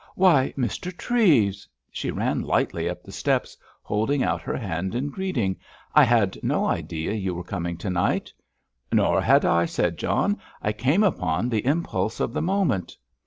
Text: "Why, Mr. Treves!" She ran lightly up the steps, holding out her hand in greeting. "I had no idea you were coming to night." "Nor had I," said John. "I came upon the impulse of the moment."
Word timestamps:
"Why, 0.15 0.51
Mr. 0.57 0.91
Treves!" 0.91 1.67
She 1.91 2.09
ran 2.09 2.41
lightly 2.41 2.89
up 2.89 3.03
the 3.03 3.11
steps, 3.11 3.55
holding 3.83 4.23
out 4.23 4.41
her 4.41 4.57
hand 4.57 4.95
in 4.95 5.11
greeting. 5.11 5.57
"I 5.93 6.05
had 6.05 6.39
no 6.41 6.65
idea 6.65 7.13
you 7.13 7.35
were 7.35 7.43
coming 7.43 7.77
to 7.77 7.89
night." 7.91 8.33
"Nor 8.91 9.21
had 9.21 9.45
I," 9.45 9.65
said 9.65 9.99
John. 9.99 10.39
"I 10.59 10.71
came 10.73 11.03
upon 11.03 11.49
the 11.49 11.67
impulse 11.67 12.19
of 12.19 12.33
the 12.33 12.41
moment." 12.41 12.97